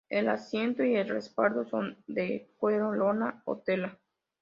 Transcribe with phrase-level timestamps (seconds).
[0.09, 3.99] El asiento y el respaldo son de cuero, lona o tela.